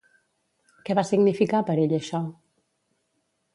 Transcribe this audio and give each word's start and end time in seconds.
Què 0.87 0.95
va 0.99 1.03
significar 1.09 1.61
per 1.69 1.77
ell 1.83 1.95
això? 1.99 2.25